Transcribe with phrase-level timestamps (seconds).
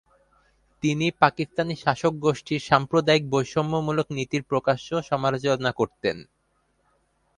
[0.83, 6.17] তিনি পাকিস্তানি শাসকগোষ্ঠীর সাম্প্রদায়িক বৈষম্যমূলক নীতির প্রকাশ্য সমালোচনা করতেন।